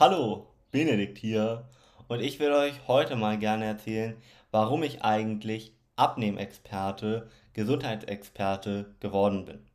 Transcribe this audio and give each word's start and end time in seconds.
Hallo, 0.00 0.46
Benedikt 0.70 1.18
hier 1.18 1.68
und 2.06 2.20
ich 2.20 2.38
will 2.38 2.52
euch 2.52 2.86
heute 2.86 3.16
mal 3.16 3.36
gerne 3.36 3.64
erzählen, 3.64 4.16
warum 4.52 4.84
ich 4.84 5.02
eigentlich 5.02 5.72
Abnehmexperte, 5.96 7.28
Gesundheitsexperte 7.52 8.94
geworden 9.00 9.44
bin. 9.44 9.66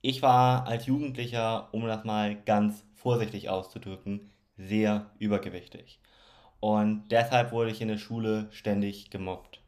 Ich 0.00 0.22
war 0.22 0.68
als 0.68 0.86
Jugendlicher, 0.86 1.74
um 1.74 1.88
das 1.88 2.04
mal 2.04 2.36
ganz 2.36 2.84
vorsichtig 2.94 3.48
auszudrücken, 3.48 4.30
sehr 4.56 5.10
übergewichtig. 5.18 5.98
Und 6.60 7.08
deshalb 7.08 7.50
wurde 7.50 7.72
ich 7.72 7.80
in 7.80 7.88
der 7.88 7.98
Schule 7.98 8.46
ständig 8.52 9.10
gemobbt. 9.10 9.60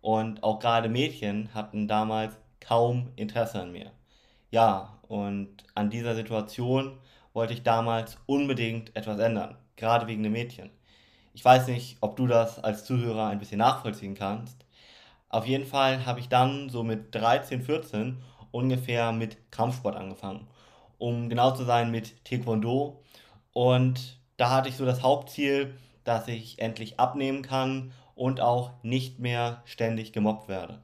Und 0.00 0.42
auch 0.42 0.60
gerade 0.60 0.88
Mädchen 0.88 1.52
hatten 1.52 1.88
damals 1.88 2.38
kaum 2.58 3.12
Interesse 3.16 3.60
an 3.60 3.70
mir. 3.70 3.92
Ja, 4.50 4.98
und 5.08 5.64
an 5.74 5.90
dieser 5.90 6.14
Situation 6.14 6.98
wollte 7.32 7.54
ich 7.54 7.62
damals 7.62 8.18
unbedingt 8.26 8.94
etwas 8.96 9.18
ändern, 9.18 9.56
gerade 9.76 10.06
wegen 10.06 10.22
den 10.22 10.32
Mädchen. 10.32 10.70
Ich 11.34 11.44
weiß 11.44 11.68
nicht, 11.68 11.98
ob 12.00 12.16
du 12.16 12.26
das 12.26 12.58
als 12.62 12.84
Zuhörer 12.84 13.28
ein 13.28 13.38
bisschen 13.38 13.58
nachvollziehen 13.58 14.14
kannst. 14.14 14.64
Auf 15.28 15.46
jeden 15.46 15.66
Fall 15.66 16.06
habe 16.06 16.20
ich 16.20 16.28
dann 16.28 16.68
so 16.70 16.82
mit 16.82 17.14
13, 17.14 17.62
14 17.62 18.22
ungefähr 18.50 19.12
mit 19.12 19.50
Kampfsport 19.50 19.96
angefangen. 19.96 20.48
Um 20.98 21.28
genau 21.28 21.52
zu 21.52 21.64
sein 21.64 21.90
mit 21.90 22.24
Taekwondo. 22.24 23.02
Und 23.52 24.18
da 24.36 24.50
hatte 24.50 24.68
ich 24.68 24.76
so 24.76 24.84
das 24.84 25.02
Hauptziel, 25.02 25.74
dass 26.04 26.26
ich 26.28 26.58
endlich 26.58 26.98
abnehmen 26.98 27.42
kann 27.42 27.92
und 28.14 28.40
auch 28.40 28.72
nicht 28.82 29.18
mehr 29.18 29.62
ständig 29.64 30.12
gemobbt 30.12 30.48
werde. 30.48 30.82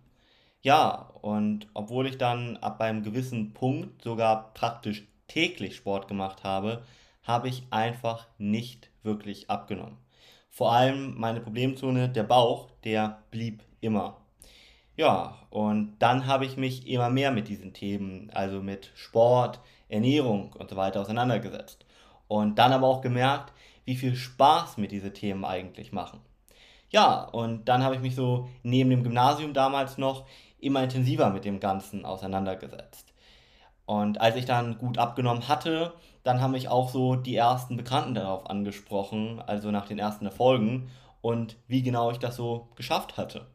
Ja, 0.62 1.11
und 1.20 1.67
obwohl 1.75 2.06
ich 2.06 2.17
dann 2.17 2.56
ab 2.59 2.81
einem 2.81 3.03
gewissen 3.03 3.55
Punkt 3.55 4.03
sogar 4.03 4.55
praktisch 4.55 5.06
täglich 5.28 5.77
Sport 5.77 6.09
gemacht 6.09 6.45
habe, 6.45 6.84
habe 7.23 7.48
ich 7.48 7.64
einfach 7.70 8.27
nicht 8.38 8.91
wirklich 9.02 9.50
abgenommen. 9.50 9.97
Vor 10.50 10.73
allem 10.73 11.19
meine 11.19 11.41
Problemzone, 11.41 12.08
der 12.08 12.22
Bauch, 12.22 12.70
der 12.84 13.22
blieb 13.31 13.62
immer. 13.81 14.19
Ja, 14.97 15.39
und 15.50 15.97
dann 15.98 16.27
habe 16.27 16.44
ich 16.44 16.56
mich 16.56 16.86
immer 16.86 17.11
mehr 17.11 17.33
mit 17.33 17.48
diesen 17.48 17.72
Themen, 17.72 18.31
also 18.33 18.62
mit 18.62 18.92
Sport, 18.94 19.61
Ernährung 19.89 20.53
und 20.53 20.70
so 20.70 20.77
weiter 20.77 21.00
auseinandergesetzt. 21.00 21.84
Und 22.28 22.59
dann 22.59 22.72
aber 22.72 22.86
auch 22.86 23.00
gemerkt, 23.00 23.53
wie 23.84 23.97
viel 23.97 24.14
Spaß 24.14 24.77
mir 24.77 24.88
diese 24.88 25.12
Themen 25.12 25.44
eigentlich 25.44 25.92
machen. 25.92 26.20
Ja, 26.91 27.25
und 27.25 27.69
dann 27.69 27.83
habe 27.83 27.97
ich 27.97 28.00
mich 28.00 28.14
so 28.14 28.48
neben 28.62 28.91
dem 28.91 29.03
Gymnasium 29.03 29.53
damals 29.53 29.98
noch 29.98 30.27
immer 30.61 30.84
intensiver 30.84 31.31
mit 31.31 31.44
dem 31.44 31.59
Ganzen 31.59 32.05
auseinandergesetzt. 32.05 33.14
Und 33.87 34.21
als 34.21 34.37
ich 34.37 34.47
dann 34.47 34.79
gut 34.79 34.99
abgenommen 34.99 35.49
hatte, 35.49 35.93
dann 36.23 36.41
haben 36.41 36.53
mich 36.53 36.69
auch 36.69 36.89
so 36.89 37.17
die 37.17 37.37
ersten 37.37 37.77
Bekannten 37.77 38.15
darauf 38.15 38.49
angesprochen, 38.49 39.43
also 39.47 39.71
nach 39.71 39.87
den 39.87 39.99
ersten 39.99 40.25
Erfolgen 40.25 40.91
und 41.21 41.57
wie 41.69 41.83
genau 41.83 42.11
ich 42.11 42.19
das 42.19 42.37
so 42.37 42.69
geschafft 42.77 43.17
hatte. 43.17 43.47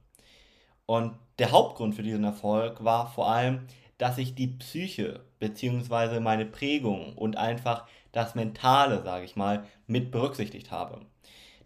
Und 0.85 1.13
der 1.39 1.51
Hauptgrund 1.51 1.95
für 1.95 2.03
diesen 2.03 2.23
Erfolg 2.23 2.83
war 2.83 3.07
vor 3.07 3.29
allem, 3.29 3.67
dass 3.97 4.17
ich 4.17 4.35
die 4.35 4.47
Psyche 4.47 5.21
bzw. 5.39 6.19
meine 6.19 6.45
Prägung 6.45 7.15
und 7.15 7.37
einfach 7.37 7.85
das 8.11 8.35
Mentale, 8.35 9.03
sage 9.03 9.25
ich 9.25 9.35
mal, 9.35 9.65
mit 9.87 10.11
berücksichtigt 10.11 10.71
habe. 10.71 11.01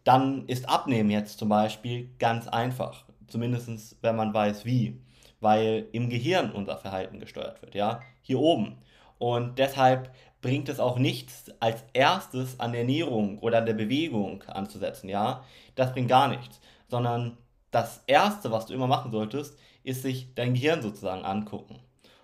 Dann 0.04 0.46
ist 0.48 0.68
Abnehmen 0.68 1.10
jetzt 1.10 1.40
zum 1.40 1.50
Beispiel 1.50 2.10
ganz 2.20 2.48
einfach, 2.48 3.06
zumindest 3.28 3.98
wenn 4.02 4.16
man 4.16 4.34
weiß 4.34 4.66
wie, 4.66 5.02
weil 5.44 5.88
im 5.92 6.10
Gehirn 6.10 6.52
unser 6.52 6.78
Verhalten 6.78 7.20
gesteuert 7.20 7.62
wird, 7.62 7.76
ja, 7.76 8.02
hier 8.22 8.40
oben. 8.40 8.78
Und 9.20 9.60
deshalb 9.60 10.10
bringt 10.42 10.70
es 10.70 10.80
auch 10.80 10.98
nichts, 10.98 11.52
als 11.60 11.84
erstes 11.94 12.60
an 12.60 12.72
der 12.72 12.82
Ernährung 12.82 13.40
oder 13.40 13.60
an 13.60 13.66
der 13.66 13.74
Bewegung 13.74 14.44
anzusetzen, 14.44 15.10
ja. 15.10 15.44
Das 15.76 15.94
bringt 15.94 16.10
gar 16.10 16.30
nichts, 16.30 16.60
sondern 16.88 17.38
das 17.72 18.04
erste, 18.08 18.52
was 18.52 18.68
du 18.68 18.74
immer 18.74 18.88
machen 18.88 19.12
solltest, 19.12 19.58
ist 19.84 20.02
sich 20.02 20.34
dein 20.36 20.54
Gehirn 20.54 20.82
sozusagen 20.82 21.26
angucken. 21.26 21.80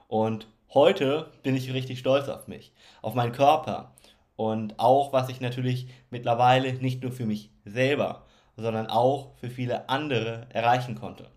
Und 0.08 0.48
heute 0.74 1.32
bin 1.44 1.56
ich 1.56 1.74
richtig 1.74 2.00
stolz 2.00 2.30
auf 2.30 2.48
mich, 2.48 2.72
auf 3.02 3.16
meinen 3.16 3.32
Körper 3.32 3.94
und 4.36 4.80
auch, 4.80 5.12
was 5.12 5.28
ich 5.28 5.42
natürlich 5.42 5.88
mittlerweile 6.10 6.72
nicht 6.74 7.04
nur 7.04 7.12
für 7.12 7.26
mich 7.26 7.52
selber, 7.66 8.26
sondern 8.56 8.88
auch 8.88 9.36
für 9.38 9.50
viele 9.50 9.90
andere 9.90 10.48
erreichen 10.54 10.96
konnte. 10.96 11.30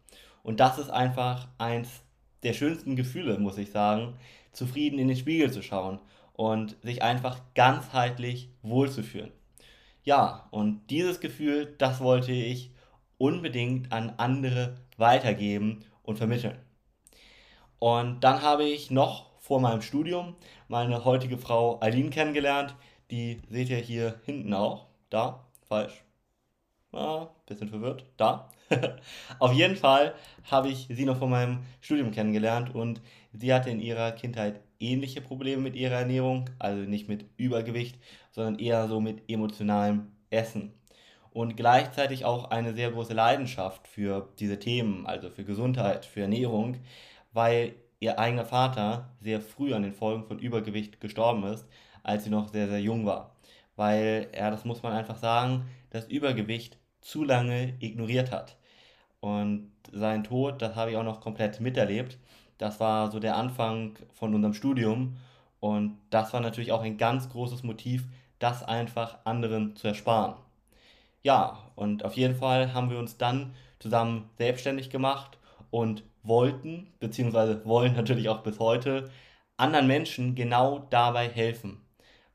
Und 0.42 0.60
das 0.60 0.78
ist 0.78 0.90
einfach 0.90 1.48
eins 1.58 2.02
der 2.42 2.52
schönsten 2.52 2.96
Gefühle, 2.96 3.38
muss 3.38 3.58
ich 3.58 3.70
sagen, 3.70 4.16
zufrieden 4.52 4.98
in 4.98 5.08
den 5.08 5.16
Spiegel 5.16 5.50
zu 5.52 5.62
schauen 5.62 6.00
und 6.32 6.76
sich 6.82 7.02
einfach 7.02 7.40
ganzheitlich 7.54 8.50
wohlzufühlen. 8.62 9.32
Ja, 10.04 10.48
und 10.50 10.90
dieses 10.90 11.20
Gefühl, 11.20 11.74
das 11.78 12.00
wollte 12.00 12.32
ich 12.32 12.72
unbedingt 13.18 13.92
an 13.92 14.14
andere 14.16 14.76
weitergeben 14.96 15.84
und 16.02 16.18
vermitteln. 16.18 16.58
Und 17.78 18.20
dann 18.24 18.42
habe 18.42 18.64
ich 18.64 18.90
noch 18.90 19.30
vor 19.38 19.60
meinem 19.60 19.82
Studium 19.82 20.36
meine 20.68 21.04
heutige 21.04 21.38
Frau 21.38 21.80
Eileen 21.80 22.10
kennengelernt. 22.10 22.74
Die 23.10 23.40
seht 23.48 23.70
ihr 23.70 23.78
hier 23.78 24.20
hinten 24.24 24.54
auch. 24.54 24.86
Da, 25.10 25.46
falsch. 25.68 26.04
Ah, 26.92 27.28
bisschen 27.46 27.68
verwirrt. 27.68 28.06
Da. 28.16 28.50
Auf 29.38 29.52
jeden 29.52 29.76
Fall 29.76 30.14
habe 30.50 30.68
ich 30.68 30.88
sie 30.90 31.04
noch 31.04 31.18
von 31.18 31.30
meinem 31.30 31.60
Studium 31.80 32.10
kennengelernt 32.10 32.74
und 32.74 33.00
sie 33.32 33.52
hatte 33.52 33.70
in 33.70 33.80
ihrer 33.80 34.12
Kindheit 34.12 34.60
ähnliche 34.80 35.20
Probleme 35.20 35.62
mit 35.62 35.76
ihrer 35.76 35.96
Ernährung, 35.96 36.50
also 36.58 36.82
nicht 36.82 37.08
mit 37.08 37.26
Übergewicht, 37.36 37.98
sondern 38.30 38.58
eher 38.58 38.88
so 38.88 39.00
mit 39.00 39.30
emotionalem 39.30 40.08
Essen. 40.30 40.72
Und 41.30 41.56
gleichzeitig 41.56 42.24
auch 42.24 42.50
eine 42.50 42.74
sehr 42.74 42.90
große 42.90 43.14
Leidenschaft 43.14 43.88
für 43.88 44.28
diese 44.38 44.58
Themen, 44.58 45.06
also 45.06 45.30
für 45.30 45.44
Gesundheit, 45.44 46.04
für 46.04 46.22
Ernährung, 46.22 46.76
weil 47.32 47.74
ihr 48.00 48.18
eigener 48.18 48.44
Vater 48.44 49.14
sehr 49.20 49.40
früh 49.40 49.72
an 49.72 49.82
den 49.82 49.94
Folgen 49.94 50.24
von 50.24 50.38
Übergewicht 50.38 51.00
gestorben 51.00 51.44
ist, 51.44 51.66
als 52.02 52.24
sie 52.24 52.30
noch 52.30 52.48
sehr, 52.48 52.68
sehr 52.68 52.80
jung 52.80 53.06
war. 53.06 53.36
Weil 53.76 54.28
er, 54.32 54.50
das 54.50 54.64
muss 54.66 54.82
man 54.82 54.92
einfach 54.92 55.16
sagen, 55.16 55.66
das 55.90 56.06
Übergewicht 56.08 56.76
zu 57.00 57.24
lange 57.24 57.74
ignoriert 57.80 58.30
hat. 58.30 58.56
Und 59.22 59.70
sein 59.92 60.24
Tod, 60.24 60.60
das 60.60 60.74
habe 60.74 60.90
ich 60.90 60.96
auch 60.96 61.04
noch 61.04 61.20
komplett 61.20 61.60
miterlebt. 61.60 62.18
Das 62.58 62.80
war 62.80 63.10
so 63.12 63.20
der 63.20 63.36
Anfang 63.36 63.96
von 64.12 64.34
unserem 64.34 64.52
Studium. 64.52 65.16
Und 65.60 65.96
das 66.10 66.32
war 66.32 66.40
natürlich 66.40 66.72
auch 66.72 66.82
ein 66.82 66.98
ganz 66.98 67.28
großes 67.28 67.62
Motiv, 67.62 68.04
das 68.40 68.64
einfach 68.64 69.18
anderen 69.24 69.76
zu 69.76 69.86
ersparen. 69.86 70.34
Ja, 71.22 71.70
und 71.76 72.04
auf 72.04 72.14
jeden 72.14 72.34
Fall 72.34 72.74
haben 72.74 72.90
wir 72.90 72.98
uns 72.98 73.16
dann 73.16 73.54
zusammen 73.78 74.28
selbstständig 74.38 74.90
gemacht 74.90 75.38
und 75.70 76.02
wollten, 76.24 76.88
beziehungsweise 76.98 77.64
wollen 77.64 77.94
natürlich 77.96 78.28
auch 78.28 78.42
bis 78.42 78.58
heute, 78.58 79.08
anderen 79.56 79.86
Menschen 79.86 80.34
genau 80.34 80.80
dabei 80.90 81.28
helfen. 81.28 81.80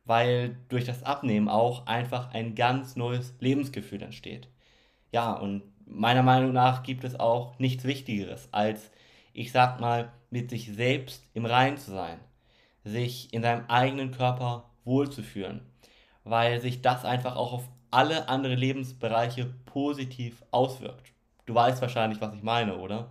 Weil 0.05 0.57
durch 0.69 0.85
das 0.85 1.03
Abnehmen 1.03 1.49
auch 1.49 1.85
einfach 1.87 2.33
ein 2.33 2.55
ganz 2.55 2.95
neues 2.95 3.35
Lebensgefühl 3.41 4.01
entsteht. 4.01 4.47
Ja, 5.11 5.33
und 5.33 5.63
meiner 5.89 6.23
Meinung 6.23 6.53
nach 6.53 6.83
gibt 6.83 7.03
es 7.03 7.19
auch 7.19 7.57
nichts 7.59 7.83
Wichtigeres, 7.83 8.49
als, 8.51 8.91
ich 9.33 9.51
sag 9.51 9.79
mal, 9.79 10.11
mit 10.29 10.49
sich 10.49 10.73
selbst 10.73 11.23
im 11.33 11.45
Reinen 11.45 11.77
zu 11.77 11.91
sein, 11.91 12.19
sich 12.83 13.33
in 13.33 13.41
seinem 13.41 13.65
eigenen 13.67 14.11
Körper 14.11 14.69
wohlzufühlen, 14.83 15.61
weil 16.23 16.61
sich 16.61 16.81
das 16.81 17.05
einfach 17.05 17.35
auch 17.35 17.53
auf 17.53 17.69
alle 17.91 18.27
anderen 18.29 18.57
Lebensbereiche 18.57 19.45
positiv 19.65 20.43
auswirkt. 20.51 21.13
Du 21.45 21.55
weißt 21.55 21.81
wahrscheinlich, 21.81 22.19
was 22.19 22.33
ich 22.35 22.43
meine, 22.43 22.77
oder? 22.77 23.09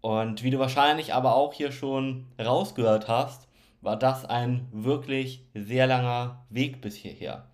Und 0.00 0.42
wie 0.42 0.50
du 0.50 0.58
wahrscheinlich 0.58 1.14
aber 1.14 1.34
auch 1.34 1.52
hier 1.52 1.72
schon 1.72 2.26
rausgehört 2.40 3.08
hast, 3.08 3.48
war 3.80 3.96
das 3.96 4.24
ein 4.24 4.68
wirklich 4.72 5.44
sehr 5.54 5.86
langer 5.86 6.44
Weg 6.50 6.80
bis 6.80 6.96
hierher. 6.96 7.48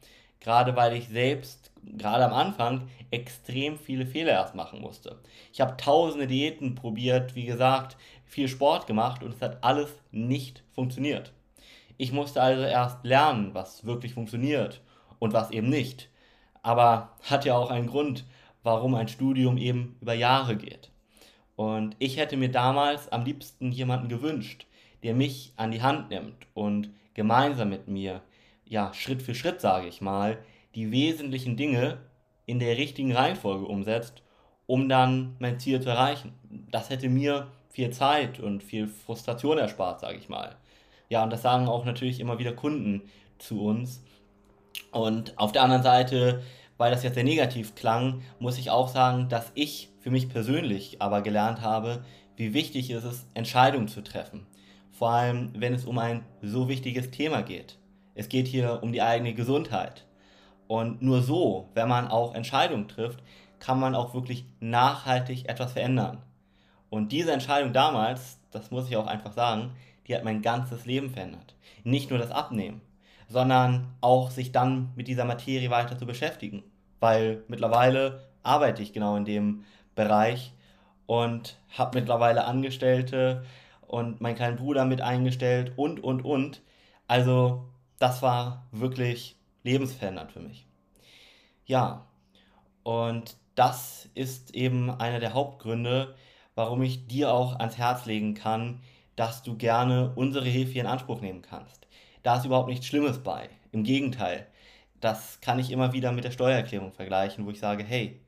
Gerade 0.44 0.76
weil 0.76 0.94
ich 0.94 1.08
selbst 1.08 1.72
gerade 1.96 2.24
am 2.24 2.34
Anfang 2.34 2.88
extrem 3.10 3.78
viele 3.78 4.06
Fehler 4.06 4.32
erst 4.32 4.54
machen 4.54 4.80
musste. 4.80 5.18
Ich 5.52 5.60
habe 5.60 5.76
tausende 5.76 6.26
Diäten 6.26 6.74
probiert, 6.74 7.34
wie 7.34 7.46
gesagt, 7.46 7.96
viel 8.24 8.48
Sport 8.48 8.86
gemacht 8.86 9.22
und 9.22 9.34
es 9.34 9.40
hat 9.40 9.64
alles 9.64 9.88
nicht 10.10 10.62
funktioniert. 10.72 11.32
Ich 11.96 12.12
musste 12.12 12.42
also 12.42 12.62
erst 12.62 13.04
lernen, 13.04 13.54
was 13.54 13.86
wirklich 13.86 14.14
funktioniert 14.14 14.82
und 15.18 15.32
was 15.32 15.50
eben 15.50 15.68
nicht. 15.68 16.10
Aber 16.62 17.12
hat 17.22 17.44
ja 17.44 17.56
auch 17.56 17.70
einen 17.70 17.86
Grund, 17.86 18.24
warum 18.62 18.94
ein 18.94 19.08
Studium 19.08 19.56
eben 19.56 19.96
über 20.00 20.14
Jahre 20.14 20.56
geht. 20.56 20.90
Und 21.56 21.96
ich 22.00 22.16
hätte 22.16 22.36
mir 22.36 22.50
damals 22.50 23.10
am 23.12 23.24
liebsten 23.24 23.70
jemanden 23.70 24.08
gewünscht, 24.08 24.66
der 25.04 25.14
mich 25.14 25.52
an 25.56 25.70
die 25.70 25.82
Hand 25.82 26.10
nimmt 26.10 26.46
und 26.52 26.90
gemeinsam 27.14 27.68
mit 27.70 27.86
mir, 27.86 28.22
ja, 28.66 28.92
Schritt 28.94 29.22
für 29.22 29.34
Schritt, 29.34 29.60
sage 29.60 29.88
ich 29.88 30.00
mal, 30.00 30.38
die 30.74 30.90
wesentlichen 30.90 31.56
Dinge 31.56 31.98
in 32.46 32.58
der 32.58 32.76
richtigen 32.76 33.12
Reihenfolge 33.12 33.66
umsetzt, 33.66 34.22
um 34.66 34.88
dann 34.88 35.36
mein 35.38 35.58
Ziel 35.60 35.80
zu 35.80 35.90
erreichen. 35.90 36.32
Das 36.70 36.90
hätte 36.90 37.08
mir 37.08 37.48
viel 37.70 37.90
Zeit 37.90 38.40
und 38.40 38.62
viel 38.62 38.86
Frustration 38.88 39.58
erspart, 39.58 40.00
sage 40.00 40.18
ich 40.18 40.28
mal. 40.28 40.56
Ja, 41.08 41.22
und 41.24 41.30
das 41.30 41.42
sagen 41.42 41.68
auch 41.68 41.84
natürlich 41.84 42.20
immer 42.20 42.38
wieder 42.38 42.52
Kunden 42.52 43.02
zu 43.38 43.62
uns, 43.62 44.02
Und 44.92 45.38
auf 45.38 45.52
der 45.52 45.62
anderen 45.62 45.82
Seite, 45.82 46.42
weil 46.76 46.90
das 46.90 47.02
jetzt 47.02 47.14
sehr 47.14 47.24
negativ 47.24 47.74
klang, 47.74 48.22
muss 48.38 48.58
ich 48.58 48.70
auch 48.70 48.88
sagen, 48.88 49.28
dass 49.28 49.52
ich 49.54 49.90
für 50.00 50.10
mich 50.10 50.28
persönlich 50.28 51.02
aber 51.02 51.22
gelernt 51.22 51.60
habe, 51.60 52.04
wie 52.36 52.54
wichtig 52.54 52.90
es 52.90 53.04
ist, 53.04 53.26
Entscheidungen 53.34 53.88
zu 53.88 54.02
treffen. 54.02 54.46
Vor 54.92 55.10
allem, 55.10 55.52
wenn 55.56 55.74
es 55.74 55.84
um 55.84 55.98
ein 55.98 56.24
so 56.42 56.68
wichtiges 56.68 57.10
Thema 57.10 57.42
geht. 57.42 57.78
Es 58.14 58.28
geht 58.28 58.46
hier 58.46 58.82
um 58.82 58.92
die 58.92 59.02
eigene 59.02 59.34
Gesundheit. 59.34 60.04
Und 60.66 61.02
nur 61.02 61.22
so, 61.22 61.68
wenn 61.74 61.88
man 61.88 62.08
auch 62.08 62.34
Entscheidungen 62.34 62.88
trifft, 62.88 63.22
kann 63.58 63.80
man 63.80 63.94
auch 63.94 64.14
wirklich 64.14 64.44
nachhaltig 64.60 65.48
etwas 65.48 65.72
verändern. 65.72 66.22
Und 66.90 67.12
diese 67.12 67.32
Entscheidung 67.32 67.72
damals, 67.72 68.38
das 68.50 68.70
muss 68.70 68.88
ich 68.88 68.96
auch 68.96 69.06
einfach 69.06 69.32
sagen, 69.32 69.72
die 70.06 70.14
hat 70.14 70.24
mein 70.24 70.42
ganzes 70.42 70.86
Leben 70.86 71.10
verändert. 71.10 71.54
Nicht 71.82 72.10
nur 72.10 72.18
das 72.18 72.30
Abnehmen, 72.30 72.80
sondern 73.28 73.88
auch 74.00 74.30
sich 74.30 74.52
dann 74.52 74.92
mit 74.94 75.08
dieser 75.08 75.24
Materie 75.24 75.70
weiter 75.70 75.98
zu 75.98 76.06
beschäftigen. 76.06 76.62
Weil 77.00 77.42
mittlerweile 77.48 78.28
arbeite 78.42 78.82
ich 78.82 78.92
genau 78.92 79.16
in 79.16 79.24
dem 79.24 79.64
Bereich 79.94 80.52
und 81.06 81.58
habe 81.76 81.98
mittlerweile 81.98 82.44
Angestellte 82.44 83.44
und 83.86 84.20
meinen 84.20 84.36
kleinen 84.36 84.56
Bruder 84.56 84.84
mit 84.84 85.00
eingestellt 85.00 85.72
und, 85.76 86.02
und, 86.02 86.24
und. 86.24 86.62
Also 87.06 87.64
das 87.98 88.22
war 88.22 88.66
wirklich 88.72 89.36
lebensverändernd 89.62 90.32
für 90.32 90.40
mich. 90.40 90.66
Ja, 91.66 92.06
und 92.82 93.36
das 93.54 94.08
ist 94.14 94.54
eben 94.54 94.90
einer 94.90 95.20
der 95.20 95.34
Hauptgründe, 95.34 96.14
warum 96.54 96.82
ich 96.82 97.06
dir 97.06 97.32
auch 97.32 97.58
ans 97.58 97.78
Herz 97.78 98.04
legen 98.06 98.34
kann, 98.34 98.80
dass 99.16 99.42
du 99.42 99.56
gerne 99.56 100.12
unsere 100.16 100.46
Hilfe 100.46 100.78
in 100.78 100.86
Anspruch 100.86 101.20
nehmen 101.20 101.42
kannst. 101.42 101.86
Da 102.22 102.36
ist 102.36 102.44
überhaupt 102.44 102.68
nichts 102.68 102.86
Schlimmes 102.86 103.22
bei. 103.22 103.48
Im 103.72 103.84
Gegenteil, 103.84 104.46
das 105.00 105.40
kann 105.40 105.58
ich 105.58 105.70
immer 105.70 105.92
wieder 105.92 106.12
mit 106.12 106.24
der 106.24 106.30
Steuererklärung 106.30 106.92
vergleichen, 106.92 107.46
wo 107.46 107.50
ich 107.50 107.58
sage, 107.58 107.84
hey, 107.84 108.20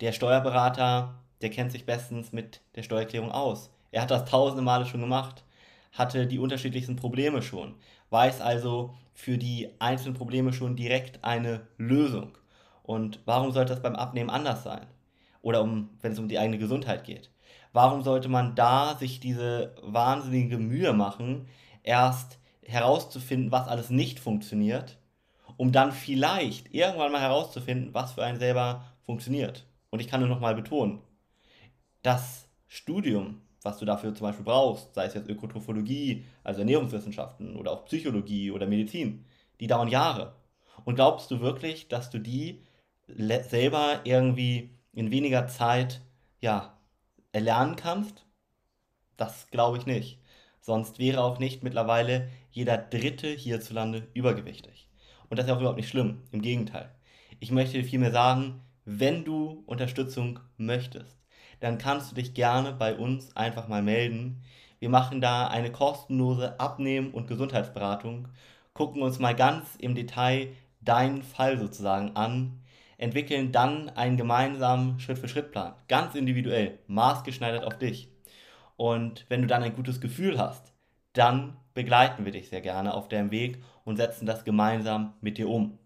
der 0.00 0.12
Steuerberater, 0.12 1.14
der 1.40 1.50
kennt 1.50 1.72
sich 1.72 1.86
bestens 1.86 2.32
mit 2.32 2.60
der 2.76 2.82
Steuererklärung 2.82 3.32
aus. 3.32 3.70
Er 3.90 4.02
hat 4.02 4.10
das 4.10 4.24
tausende 4.24 4.62
Male 4.62 4.86
schon 4.86 5.00
gemacht, 5.00 5.44
hatte 5.92 6.26
die 6.26 6.38
unterschiedlichsten 6.38 6.96
Probleme 6.96 7.42
schon, 7.42 7.74
weiß 8.10 8.40
also 8.40 8.94
für 9.12 9.38
die 9.38 9.68
einzelnen 9.78 10.14
Probleme 10.14 10.52
schon 10.52 10.76
direkt 10.76 11.24
eine 11.24 11.66
Lösung. 11.76 12.38
Und 12.82 13.20
warum 13.24 13.52
sollte 13.52 13.74
das 13.74 13.82
beim 13.82 13.96
Abnehmen 13.96 14.30
anders 14.30 14.64
sein? 14.64 14.86
Oder 15.42 15.62
um, 15.62 15.90
wenn 16.00 16.12
es 16.12 16.18
um 16.18 16.28
die 16.28 16.38
eigene 16.38 16.58
Gesundheit 16.58 17.04
geht? 17.04 17.30
Warum 17.72 18.02
sollte 18.02 18.28
man 18.28 18.54
da 18.54 18.96
sich 18.96 19.20
diese 19.20 19.74
wahnsinnige 19.82 20.58
Mühe 20.58 20.92
machen, 20.92 21.46
erst 21.82 22.38
herauszufinden, 22.62 23.52
was 23.52 23.68
alles 23.68 23.90
nicht 23.90 24.20
funktioniert, 24.20 24.98
um 25.56 25.72
dann 25.72 25.92
vielleicht 25.92 26.74
irgendwann 26.74 27.12
mal 27.12 27.20
herauszufinden, 27.20 27.94
was 27.94 28.12
für 28.12 28.24
einen 28.24 28.38
selber 28.38 28.84
funktioniert? 29.02 29.66
Und 29.90 30.00
ich 30.00 30.08
kann 30.08 30.20
nur 30.20 30.28
noch 30.28 30.40
mal 30.40 30.54
betonen, 30.54 31.00
das 32.02 32.48
Studium, 32.66 33.42
was 33.62 33.78
du 33.78 33.84
dafür 33.84 34.14
zum 34.14 34.26
Beispiel 34.26 34.44
brauchst, 34.44 34.94
sei 34.94 35.04
es 35.06 35.14
jetzt 35.14 35.28
Ökotrophologie, 35.28 36.24
also 36.44 36.60
Ernährungswissenschaften 36.60 37.56
oder 37.56 37.72
auch 37.72 37.84
Psychologie 37.84 38.50
oder 38.50 38.66
Medizin, 38.66 39.24
die 39.60 39.66
dauern 39.66 39.88
Jahre. 39.88 40.34
Und 40.84 40.94
glaubst 40.94 41.30
du 41.30 41.40
wirklich, 41.40 41.88
dass 41.88 42.10
du 42.10 42.18
die 42.18 42.62
selber 43.08 44.00
irgendwie 44.04 44.70
in 44.92 45.10
weniger 45.10 45.46
Zeit 45.46 46.00
ja, 46.40 46.78
erlernen 47.32 47.76
kannst? 47.76 48.24
Das 49.16 49.48
glaube 49.50 49.78
ich 49.78 49.86
nicht. 49.86 50.18
Sonst 50.60 50.98
wäre 50.98 51.22
auch 51.22 51.38
nicht 51.38 51.62
mittlerweile 51.62 52.28
jeder 52.50 52.78
Dritte 52.78 53.28
hierzulande 53.28 54.08
übergewichtig. 54.14 54.88
Und 55.28 55.38
das 55.38 55.46
ist 55.46 55.52
auch 55.52 55.60
überhaupt 55.60 55.78
nicht 55.78 55.88
schlimm. 55.88 56.22
Im 56.32 56.42
Gegenteil. 56.42 56.90
Ich 57.38 57.50
möchte 57.50 57.82
vielmehr 57.84 58.12
sagen, 58.12 58.62
wenn 58.84 59.24
du 59.24 59.62
Unterstützung 59.66 60.40
möchtest, 60.56 61.19
dann 61.60 61.78
kannst 61.78 62.10
du 62.10 62.14
dich 62.14 62.34
gerne 62.34 62.72
bei 62.72 62.94
uns 62.94 63.36
einfach 63.36 63.68
mal 63.68 63.82
melden. 63.82 64.42
Wir 64.78 64.88
machen 64.88 65.20
da 65.20 65.46
eine 65.46 65.70
kostenlose 65.70 66.58
Abnehmen- 66.58 67.12
und 67.12 67.28
Gesundheitsberatung, 67.28 68.28
gucken 68.72 69.02
uns 69.02 69.18
mal 69.18 69.34
ganz 69.34 69.76
im 69.76 69.94
Detail 69.94 70.48
deinen 70.80 71.22
Fall 71.22 71.58
sozusagen 71.58 72.16
an, 72.16 72.62
entwickeln 72.96 73.52
dann 73.52 73.90
einen 73.90 74.16
gemeinsamen 74.16 74.98
Schritt-für-Schritt-Plan, 75.00 75.74
ganz 75.88 76.14
individuell, 76.14 76.78
maßgeschneidert 76.86 77.64
auf 77.64 77.78
dich. 77.78 78.08
Und 78.76 79.26
wenn 79.28 79.42
du 79.42 79.46
dann 79.46 79.62
ein 79.62 79.74
gutes 79.74 80.00
Gefühl 80.00 80.38
hast, 80.38 80.72
dann 81.12 81.56
begleiten 81.74 82.24
wir 82.24 82.32
dich 82.32 82.48
sehr 82.48 82.60
gerne 82.60 82.94
auf 82.94 83.08
deinem 83.08 83.30
Weg 83.30 83.62
und 83.84 83.96
setzen 83.96 84.26
das 84.26 84.44
gemeinsam 84.44 85.14
mit 85.20 85.38
dir 85.38 85.48
um. 85.48 85.78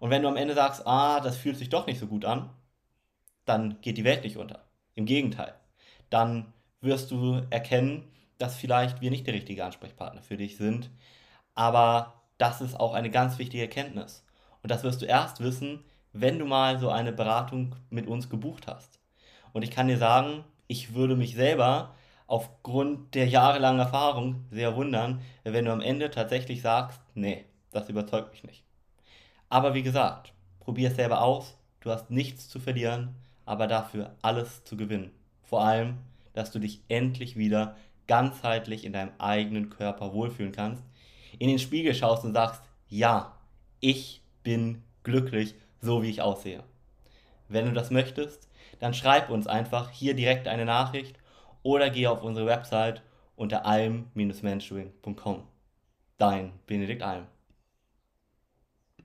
Und 0.00 0.10
wenn 0.10 0.22
du 0.22 0.28
am 0.28 0.36
Ende 0.36 0.54
sagst, 0.54 0.86
ah, 0.86 1.20
das 1.20 1.36
fühlt 1.36 1.56
sich 1.56 1.68
doch 1.68 1.86
nicht 1.86 2.00
so 2.00 2.06
gut 2.06 2.24
an, 2.24 2.50
dann 3.44 3.80
geht 3.80 3.98
die 3.98 4.04
Welt 4.04 4.24
nicht 4.24 4.36
unter. 4.36 4.64
Im 4.94 5.06
Gegenteil. 5.06 5.54
Dann 6.10 6.52
wirst 6.80 7.10
du 7.10 7.40
erkennen, 7.50 8.04
dass 8.38 8.56
vielleicht 8.56 9.00
wir 9.00 9.10
nicht 9.10 9.26
der 9.26 9.34
richtige 9.34 9.64
Ansprechpartner 9.64 10.22
für 10.22 10.36
dich 10.36 10.56
sind. 10.56 10.90
Aber 11.54 12.22
das 12.38 12.60
ist 12.60 12.78
auch 12.78 12.94
eine 12.94 13.10
ganz 13.10 13.38
wichtige 13.38 13.62
Erkenntnis. 13.62 14.24
Und 14.62 14.70
das 14.70 14.82
wirst 14.82 15.00
du 15.00 15.06
erst 15.06 15.40
wissen, 15.40 15.84
wenn 16.12 16.38
du 16.38 16.44
mal 16.44 16.78
so 16.78 16.90
eine 16.90 17.12
Beratung 17.12 17.76
mit 17.90 18.06
uns 18.06 18.28
gebucht 18.28 18.66
hast. 18.66 18.98
Und 19.52 19.62
ich 19.62 19.70
kann 19.70 19.88
dir 19.88 19.98
sagen, 19.98 20.44
ich 20.66 20.94
würde 20.94 21.16
mich 21.16 21.34
selber 21.34 21.94
aufgrund 22.26 23.14
der 23.14 23.28
jahrelangen 23.28 23.80
Erfahrung 23.80 24.44
sehr 24.50 24.74
wundern, 24.74 25.20
wenn 25.44 25.66
du 25.66 25.72
am 25.72 25.80
Ende 25.80 26.10
tatsächlich 26.10 26.62
sagst, 26.62 27.00
nee, 27.14 27.44
das 27.70 27.88
überzeugt 27.88 28.32
mich 28.32 28.44
nicht. 28.44 28.64
Aber 29.48 29.74
wie 29.74 29.82
gesagt, 29.82 30.32
probier 30.60 30.88
es 30.88 30.96
selber 30.96 31.22
aus, 31.22 31.58
du 31.80 31.90
hast 31.90 32.10
nichts 32.10 32.48
zu 32.48 32.58
verlieren 32.58 33.14
aber 33.52 33.66
dafür 33.66 34.16
alles 34.22 34.64
zu 34.64 34.78
gewinnen. 34.78 35.10
Vor 35.42 35.62
allem, 35.62 35.98
dass 36.32 36.50
du 36.50 36.58
dich 36.58 36.80
endlich 36.88 37.36
wieder 37.36 37.76
ganzheitlich 38.06 38.86
in 38.86 38.94
deinem 38.94 39.12
eigenen 39.18 39.68
Körper 39.68 40.14
wohlfühlen 40.14 40.52
kannst, 40.52 40.82
in 41.38 41.48
den 41.48 41.58
Spiegel 41.58 41.94
schaust 41.94 42.24
und 42.24 42.32
sagst, 42.32 42.62
ja, 42.88 43.36
ich 43.78 44.22
bin 44.42 44.82
glücklich, 45.02 45.54
so 45.82 46.02
wie 46.02 46.08
ich 46.08 46.22
aussehe. 46.22 46.64
Wenn 47.48 47.66
du 47.66 47.72
das 47.72 47.90
möchtest, 47.90 48.48
dann 48.80 48.94
schreib 48.94 49.28
uns 49.28 49.46
einfach 49.46 49.90
hier 49.90 50.14
direkt 50.14 50.48
eine 50.48 50.64
Nachricht 50.64 51.18
oder 51.62 51.90
geh 51.90 52.06
auf 52.06 52.22
unsere 52.22 52.46
Website 52.46 53.02
unter 53.36 53.66
alm-mentoring.com. 53.66 55.42
Dein 56.16 56.52
Benedikt 56.66 57.02
Alm. 57.02 57.26